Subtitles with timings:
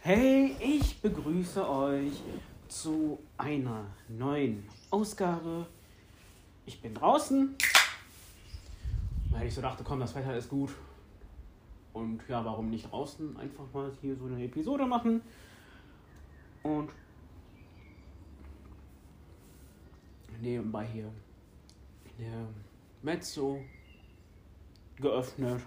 [0.00, 2.12] Hey, ich begrüße euch
[2.68, 5.66] zu einer neuen Ausgabe.
[6.64, 7.56] Ich bin draußen,
[9.30, 10.70] weil ich so dachte, komm, das Wetter ist gut.
[11.92, 15.20] Und ja, warum nicht draußen einfach mal hier so eine Episode machen?
[16.62, 16.90] Und
[20.40, 21.10] nebenbei hier
[22.18, 22.48] der
[23.02, 23.60] Mezzo
[24.96, 25.60] geöffnet.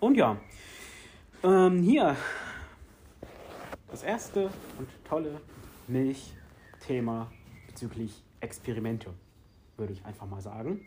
[0.00, 0.38] Und ja,
[1.42, 2.16] ähm, hier
[3.90, 5.40] das erste und tolle
[5.86, 7.30] Milchthema
[7.66, 9.12] bezüglich Experimente,
[9.76, 10.86] würde ich einfach mal sagen.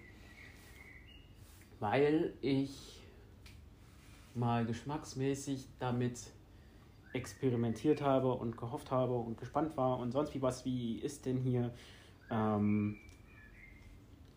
[1.79, 3.01] Weil ich
[4.33, 6.31] mal geschmacksmäßig damit
[7.13, 11.37] experimentiert habe und gehofft habe und gespannt war und sonst wie was, wie ist denn
[11.37, 11.73] hier
[12.31, 12.97] ähm,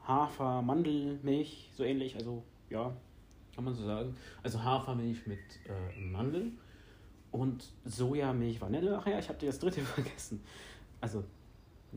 [0.06, 2.94] Hafer, Mandelmilch, so ähnlich, also ja,
[3.54, 4.16] kann man so sagen.
[4.42, 6.58] Also Hafermilch mit äh, Mandeln
[7.30, 8.98] und Sojamilch, Vanille.
[8.98, 10.42] Ach ja, ich habe dir das dritte vergessen.
[11.00, 11.24] Also,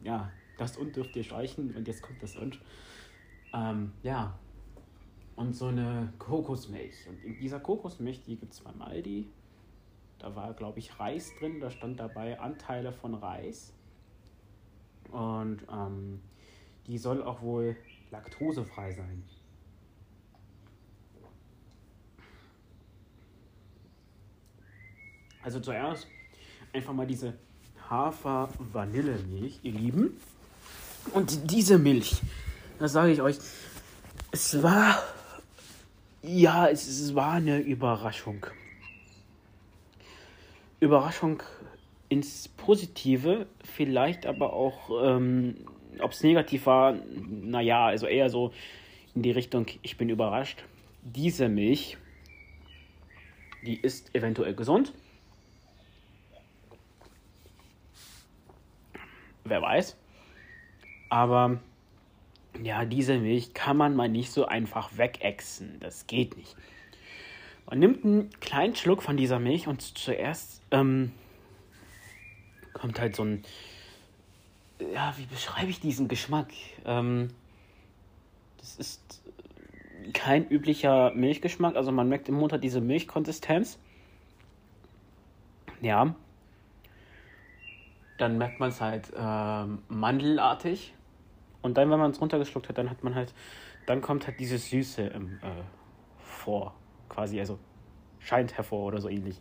[0.03, 2.59] ja, das und dürft ihr streichen und jetzt kommt das und.
[3.53, 4.37] Ähm, ja.
[5.35, 7.07] Und so eine Kokosmilch.
[7.07, 9.27] Und in dieser Kokosmilch, die gibt es beim Aldi.
[10.17, 11.59] Da war, glaube ich, Reis drin.
[11.59, 13.76] Da stand dabei Anteile von Reis.
[15.11, 16.21] Und ähm,
[16.87, 17.75] die soll auch wohl
[18.11, 19.23] laktosefrei sein.
[25.43, 26.07] Also zuerst
[26.73, 27.33] einfach mal diese
[27.89, 30.19] Hafer-Vanillemilch, ihr Lieben.
[31.13, 32.21] Und diese Milch,
[32.79, 33.37] das sage ich euch,
[34.31, 35.01] es war,
[36.21, 38.45] ja, es, es war eine Überraschung.
[40.79, 41.41] Überraschung
[42.09, 45.55] ins Positive, vielleicht aber auch, ähm,
[45.99, 48.51] ob es negativ war, naja, also eher so
[49.15, 50.63] in die Richtung, ich bin überrascht.
[51.01, 51.97] Diese Milch,
[53.65, 54.93] die ist eventuell gesund.
[59.43, 59.97] Wer weiß.
[61.09, 61.59] Aber
[62.61, 65.77] ja, diese Milch kann man mal nicht so einfach wegexen.
[65.79, 66.55] Das geht nicht.
[67.69, 71.11] Man nimmt einen kleinen Schluck von dieser Milch und zuerst ähm,
[72.77, 73.43] kommt halt so ein.
[74.93, 76.49] Ja, wie beschreibe ich diesen Geschmack?
[76.85, 77.29] Ähm,
[78.59, 79.23] das ist
[80.13, 81.75] kein üblicher Milchgeschmack.
[81.75, 83.79] Also man merkt im Mund hat diese Milchkonsistenz.
[85.81, 86.15] Ja.
[88.17, 90.93] Dann merkt man es halt ähm, mandelartig.
[91.61, 93.33] Und dann, wenn man es runtergeschluckt hat, dann hat man halt,
[93.85, 95.63] dann kommt halt diese Süße im, äh,
[96.19, 96.75] vor.
[97.09, 97.57] Quasi, also
[98.19, 99.39] scheint hervor oder so ähnlich.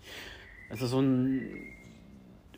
[0.70, 1.72] Also so ein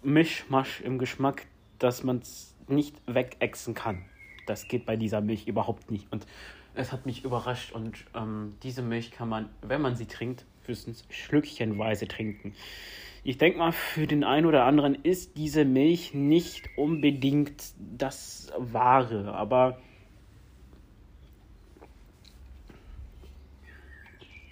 [0.03, 1.47] Mischmasch im Geschmack,
[1.79, 4.05] dass man es nicht wegexen kann.
[4.47, 6.11] Das geht bei dieser Milch überhaupt nicht.
[6.11, 6.27] Und
[6.75, 7.73] es hat mich überrascht.
[7.73, 12.55] Und ähm, diese Milch kann man, wenn man sie trinkt, höchstens schlückchenweise trinken.
[13.25, 19.35] Ich denke mal, für den einen oder anderen ist diese Milch nicht unbedingt das Wahre,
[19.35, 19.81] aber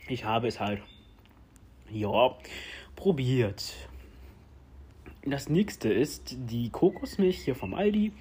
[0.09, 0.83] ich habe es halt,
[1.91, 2.37] ja,
[2.97, 3.73] probiert.
[5.27, 8.13] Das nächste ist die Kokosmilch hier vom Aldi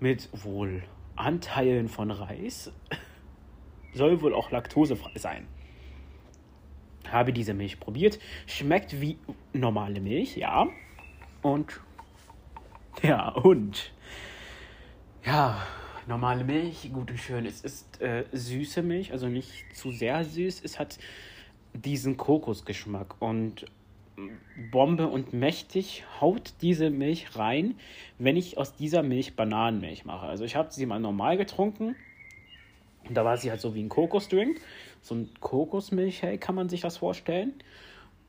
[0.00, 0.82] mit wohl
[1.14, 2.72] Anteilen von Reis.
[3.94, 5.46] Soll wohl auch laktosefrei sein
[7.12, 8.18] habe diese Milch probiert.
[8.46, 9.18] Schmeckt wie
[9.52, 10.68] normale Milch, ja.
[11.42, 11.80] Und
[13.02, 13.92] ja, und
[15.24, 15.64] ja,
[16.06, 17.46] normale Milch, gut und schön.
[17.46, 20.62] Es ist äh, süße Milch, also nicht zu sehr süß.
[20.64, 20.98] Es hat
[21.74, 23.66] diesen Kokosgeschmack und
[24.70, 27.76] Bombe und mächtig haut diese Milch rein,
[28.18, 30.26] wenn ich aus dieser Milch Bananenmilch mache.
[30.26, 31.96] Also ich habe sie mal normal getrunken
[33.08, 34.60] und da war sie halt so wie ein Kokosdrink
[35.02, 37.52] so ein Kokosmilchshake, kann man sich das vorstellen.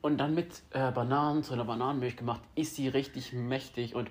[0.02, 3.96] Und dann mit äh, Bananen, zu einer Bananenmilch gemacht, ist sie richtig mächtig.
[3.96, 4.10] Und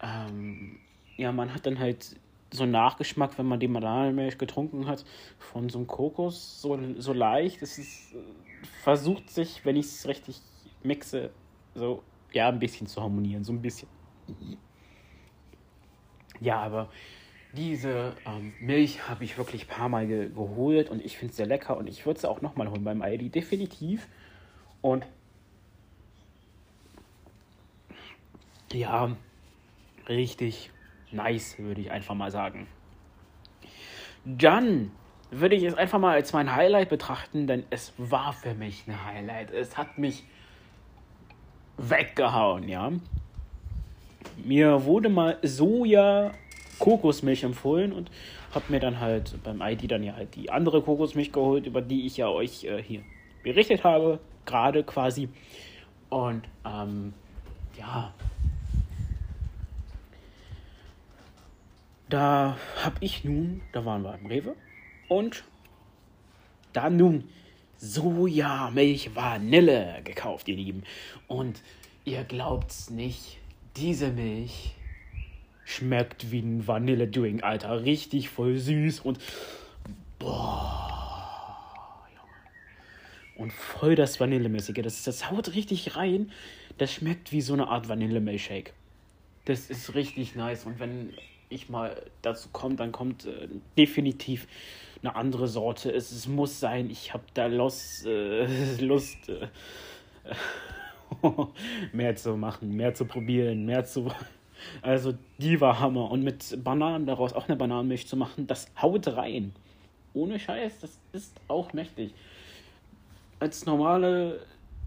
[0.00, 0.78] ähm,
[1.16, 2.16] ja, man hat dann halt
[2.52, 5.04] so einen Nachgeschmack, wenn man die Bananenmilch getrunken hat,
[5.38, 7.62] von so einem Kokos, so, so leicht.
[7.62, 8.18] Es ist, äh,
[8.82, 10.40] versucht sich, wenn ich es richtig
[10.84, 11.30] mixe,
[11.74, 12.02] so,
[12.32, 13.88] ja, ein bisschen zu harmonieren, so ein bisschen.
[16.40, 16.88] Ja, aber
[17.52, 21.36] diese ähm, Milch habe ich wirklich ein paar Mal ge geholt und ich finde es
[21.36, 24.08] sehr lecker und ich würde sie auch nochmal holen beim Aldi, definitiv.
[24.82, 25.06] Und
[28.72, 29.16] ja,
[30.08, 30.70] richtig
[31.12, 32.66] nice, würde ich einfach mal sagen.
[34.24, 34.90] Dann
[35.30, 39.04] würde ich es einfach mal als mein Highlight betrachten, denn es war für mich ein
[39.04, 39.52] Highlight.
[39.52, 40.24] Es hat mich
[41.76, 42.92] weggehauen, ja.
[44.44, 46.32] Mir wurde mal Soja
[46.78, 48.10] Kokosmilch empfohlen und
[48.54, 52.06] habe mir dann halt beim ID dann ja halt die andere Kokosmilch geholt, über die
[52.06, 53.00] ich ja euch äh, hier
[53.42, 55.28] berichtet habe, gerade quasi.
[56.08, 57.12] Und ähm,
[57.78, 58.12] ja,
[62.08, 64.54] da habe ich nun, da waren wir im Rewe
[65.08, 65.44] und
[66.72, 67.28] da nun
[67.84, 70.84] Sojamilch Vanille gekauft, ihr Lieben.
[71.28, 71.62] Und
[72.04, 73.38] ihr glaubt's nicht,
[73.76, 74.74] diese Milch
[75.64, 77.84] schmeckt wie ein Vanille-Drink, Alter.
[77.84, 79.18] Richtig voll süß und
[80.18, 83.44] boah, Junge.
[83.44, 84.82] Und voll das Vanillemäßige.
[84.82, 86.32] Das, das haut richtig rein.
[86.78, 88.72] Das schmeckt wie so eine Art Vanille-Milkshake.
[89.44, 90.64] Das ist richtig nice.
[90.64, 91.12] Und wenn
[91.54, 93.48] ich mal dazu komme, dann kommt äh,
[93.78, 94.46] definitiv
[95.02, 95.92] eine andere Sorte.
[95.92, 98.46] Es, es muss sein, ich habe da Lust, äh,
[98.80, 99.48] Lust äh,
[101.92, 104.10] mehr zu machen, mehr zu probieren, mehr zu.
[104.80, 106.10] Also, die war Hammer.
[106.10, 109.52] Und mit Bananen daraus auch eine Bananenmilch zu machen, das haut rein.
[110.14, 112.14] Ohne Scheiß, das ist auch mächtig.
[113.40, 114.40] Als normale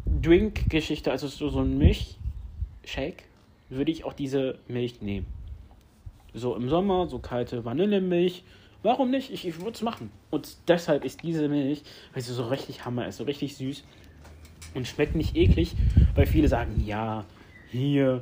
[0.05, 3.25] Drink-Geschichte, also so ein Milchshake,
[3.69, 5.27] würde ich auch diese Milch nehmen.
[6.37, 8.43] So im Sommer, so kalte Vanillemilch.
[8.83, 9.31] Warum nicht?
[9.31, 10.11] Ich, ich würde es machen.
[10.29, 11.81] Und deshalb ist diese Milch,
[12.13, 13.83] weil sie so richtig Hammer ist, so richtig süß
[14.75, 15.73] und schmeckt nicht eklig,
[16.15, 17.25] weil viele sagen, ja,
[17.71, 18.21] hier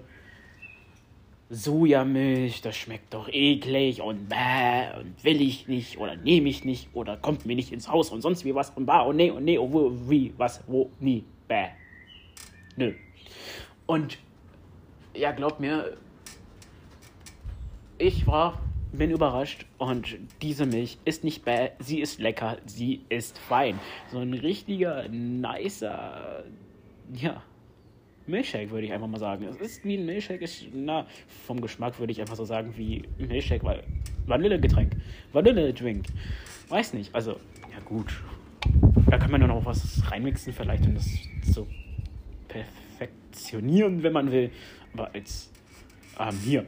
[1.50, 6.88] Sojamilch, das schmeckt doch eklig und bäh und will ich nicht oder nehme ich nicht
[6.94, 9.44] oder kommt mir nicht ins Haus und sonst wie was und bah und nee und
[9.44, 11.68] nee und wo, wie, was, wo, nie, bäh.
[12.78, 12.94] Nö.
[13.86, 14.18] Und
[15.14, 15.98] ja, glaubt mir,
[17.98, 18.62] ich war,
[18.92, 23.80] bin überrascht und diese Milch ist nicht bäh, sie ist lecker, sie ist fein.
[24.12, 26.44] So ein richtiger, nicer,
[27.14, 27.42] ja,
[28.28, 29.46] Milchshake, würde ich einfach mal sagen.
[29.46, 31.06] Es ist wie ein Milchshake, ist, na,
[31.46, 33.84] vom Geschmack würde ich einfach so sagen wie Milchshake, weil
[34.26, 34.96] Vanillegetränk,
[35.34, 36.06] Vanille-Drink.
[36.70, 37.34] Weiß nicht, also,
[37.72, 38.24] ja gut.
[39.10, 41.08] Da kann man nur noch was reinmixen, vielleicht, um das
[41.54, 41.68] zu
[42.48, 44.50] perfektionieren, wenn man will.
[44.94, 45.52] Aber als,
[46.20, 46.66] ähm, hier,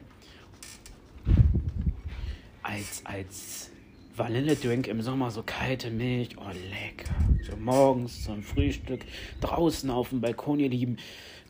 [2.67, 3.71] als, als
[4.15, 7.15] Vanille-Drink im Sommer, so kalte Milch, oh lecker.
[7.43, 9.01] So morgens zum Frühstück,
[9.41, 10.97] draußen auf dem Balkon, ihr Lieben.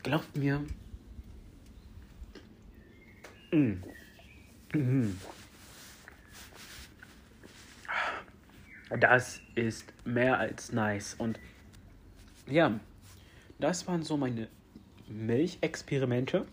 [0.02, 0.64] Glaubt mir.
[3.50, 3.82] Mm.
[4.72, 5.18] Mm.
[9.00, 11.14] Das ist mehr als nice.
[11.14, 11.38] Und
[12.46, 12.78] ja,
[13.58, 14.48] das waren so meine
[15.08, 16.46] Milchexperimente.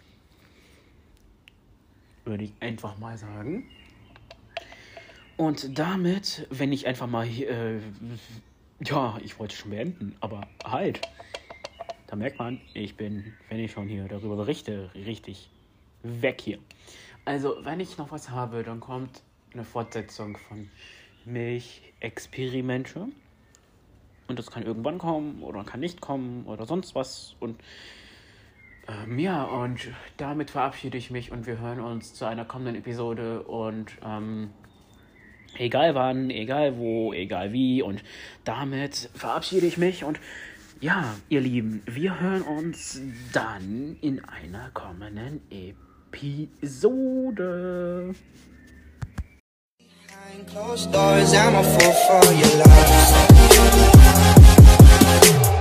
[2.25, 3.69] Würde ich einfach mal sagen.
[5.37, 7.79] Und damit, wenn ich einfach mal hier, äh,
[8.83, 11.01] ja, ich wollte schon beenden, aber halt.
[12.07, 15.49] Da merkt man, ich bin, wenn ich schon hier darüber berichte, richtig
[16.03, 16.59] weg hier.
[17.25, 19.23] Also, wenn ich noch was habe, dann kommt
[19.53, 20.69] eine Fortsetzung von
[21.25, 23.07] Milchexperimente.
[24.27, 27.35] Und das kann irgendwann kommen oder kann nicht kommen oder sonst was.
[27.39, 27.59] Und
[28.87, 33.43] ähm, ja, und damit verabschiede ich mich und wir hören uns zu einer kommenden Episode.
[33.43, 34.51] Und ähm,
[35.57, 37.81] Egal wann, egal wo, egal wie.
[37.81, 38.04] Und
[38.44, 40.04] damit verabschiede ich mich.
[40.04, 40.19] Und
[40.81, 43.00] ja, ihr Lieben, wir hören uns
[43.31, 45.40] dann in einer kommenden
[46.12, 48.13] Episode.
[50.47, 52.45] Closed doors, I'm a fool for your
[55.44, 55.55] love.